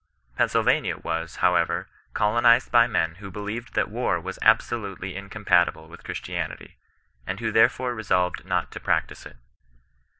Pennsylvania 0.35 0.97
was, 0.97 1.35
however, 1.45 1.87
colonized 2.15 2.71
by 2.71 2.87
men 2.87 3.17
who 3.21 3.29
believed 3.29 3.75
that 3.75 3.87
war 3.91 4.19
was 4.19 4.39
absolutely 4.41 5.15
incompatible 5.15 5.87
with 5.87 6.03
Christianity, 6.03 6.77
and 7.27 7.39
who 7.39 7.51
therefore 7.51 7.93
re 7.93 8.01
solved 8.01 8.43
not 8.43 8.71
to 8.71 8.79
practise 8.79 9.27
it. 9.27 9.37